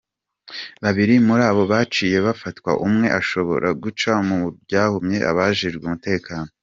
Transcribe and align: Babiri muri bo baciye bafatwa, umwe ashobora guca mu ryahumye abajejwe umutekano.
Babiri 0.83 1.13
muri 1.27 1.43
bo 1.55 1.63
baciye 1.71 2.17
bafatwa, 2.27 2.71
umwe 2.85 3.07
ashobora 3.19 3.67
guca 3.83 4.11
mu 4.27 4.39
ryahumye 4.63 5.17
abajejwe 5.31 5.83
umutekano. 5.85 6.49